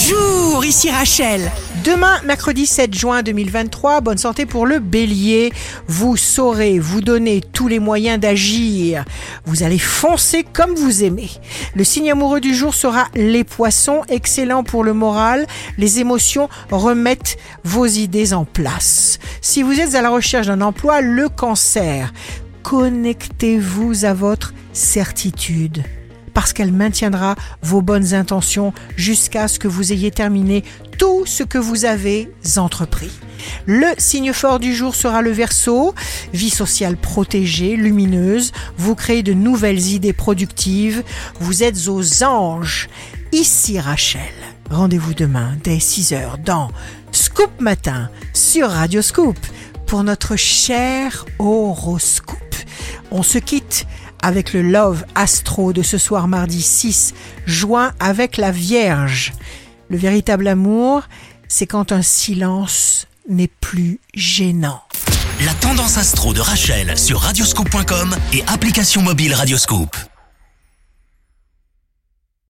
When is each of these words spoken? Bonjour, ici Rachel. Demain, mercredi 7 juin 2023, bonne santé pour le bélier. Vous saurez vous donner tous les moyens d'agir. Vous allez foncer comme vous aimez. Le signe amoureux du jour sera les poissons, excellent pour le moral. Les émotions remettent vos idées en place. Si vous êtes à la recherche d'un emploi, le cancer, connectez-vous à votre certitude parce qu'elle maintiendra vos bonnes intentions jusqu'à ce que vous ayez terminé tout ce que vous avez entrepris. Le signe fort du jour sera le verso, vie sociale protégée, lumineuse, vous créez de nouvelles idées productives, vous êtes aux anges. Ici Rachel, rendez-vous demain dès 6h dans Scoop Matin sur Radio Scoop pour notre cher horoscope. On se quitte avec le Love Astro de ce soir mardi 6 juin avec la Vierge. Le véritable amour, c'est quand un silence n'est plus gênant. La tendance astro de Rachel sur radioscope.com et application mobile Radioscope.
Bonjour, 0.00 0.64
ici 0.64 0.90
Rachel. 0.90 1.50
Demain, 1.84 2.20
mercredi 2.24 2.66
7 2.66 2.94
juin 2.94 3.22
2023, 3.24 4.00
bonne 4.00 4.16
santé 4.16 4.46
pour 4.46 4.64
le 4.64 4.78
bélier. 4.78 5.52
Vous 5.88 6.16
saurez 6.16 6.78
vous 6.78 7.00
donner 7.00 7.40
tous 7.40 7.66
les 7.66 7.80
moyens 7.80 8.20
d'agir. 8.20 9.04
Vous 9.44 9.64
allez 9.64 9.78
foncer 9.78 10.44
comme 10.44 10.74
vous 10.74 11.02
aimez. 11.02 11.30
Le 11.74 11.82
signe 11.82 12.12
amoureux 12.12 12.40
du 12.40 12.54
jour 12.54 12.74
sera 12.74 13.08
les 13.16 13.42
poissons, 13.42 14.02
excellent 14.08 14.62
pour 14.62 14.84
le 14.84 14.92
moral. 14.92 15.48
Les 15.78 15.98
émotions 15.98 16.48
remettent 16.70 17.36
vos 17.64 17.86
idées 17.86 18.34
en 18.34 18.44
place. 18.44 19.18
Si 19.40 19.62
vous 19.64 19.80
êtes 19.80 19.96
à 19.96 20.02
la 20.02 20.10
recherche 20.10 20.46
d'un 20.46 20.60
emploi, 20.60 21.00
le 21.00 21.28
cancer, 21.28 22.12
connectez-vous 22.62 24.04
à 24.04 24.14
votre 24.14 24.54
certitude 24.72 25.82
parce 26.38 26.52
qu'elle 26.52 26.72
maintiendra 26.72 27.34
vos 27.62 27.82
bonnes 27.82 28.14
intentions 28.14 28.72
jusqu'à 28.94 29.48
ce 29.48 29.58
que 29.58 29.66
vous 29.66 29.92
ayez 29.92 30.12
terminé 30.12 30.62
tout 30.96 31.26
ce 31.26 31.42
que 31.42 31.58
vous 31.58 31.84
avez 31.84 32.30
entrepris. 32.58 33.10
Le 33.66 33.88
signe 33.98 34.32
fort 34.32 34.60
du 34.60 34.72
jour 34.72 34.94
sera 34.94 35.20
le 35.20 35.32
verso, 35.32 35.96
vie 36.32 36.50
sociale 36.50 36.96
protégée, 36.96 37.74
lumineuse, 37.74 38.52
vous 38.76 38.94
créez 38.94 39.24
de 39.24 39.32
nouvelles 39.32 39.84
idées 39.84 40.12
productives, 40.12 41.02
vous 41.40 41.64
êtes 41.64 41.88
aux 41.88 42.22
anges. 42.22 42.88
Ici 43.32 43.80
Rachel, 43.80 44.20
rendez-vous 44.70 45.14
demain 45.14 45.56
dès 45.64 45.78
6h 45.78 46.40
dans 46.44 46.70
Scoop 47.10 47.50
Matin 47.60 48.10
sur 48.32 48.70
Radio 48.70 49.02
Scoop 49.02 49.38
pour 49.86 50.04
notre 50.04 50.36
cher 50.36 51.26
horoscope. 51.40 52.38
On 53.10 53.24
se 53.24 53.38
quitte 53.38 53.86
avec 54.22 54.52
le 54.52 54.62
Love 54.62 55.04
Astro 55.14 55.72
de 55.72 55.82
ce 55.82 55.98
soir 55.98 56.28
mardi 56.28 56.62
6 56.62 57.14
juin 57.46 57.92
avec 58.00 58.36
la 58.36 58.50
Vierge. 58.50 59.32
Le 59.88 59.96
véritable 59.96 60.48
amour, 60.48 61.02
c'est 61.48 61.66
quand 61.66 61.92
un 61.92 62.02
silence 62.02 63.06
n'est 63.28 63.50
plus 63.60 64.00
gênant. 64.14 64.82
La 65.44 65.54
tendance 65.54 65.98
astro 65.98 66.32
de 66.32 66.40
Rachel 66.40 66.98
sur 66.98 67.20
radioscope.com 67.20 68.16
et 68.32 68.42
application 68.48 69.02
mobile 69.02 69.34
Radioscope. 69.34 69.96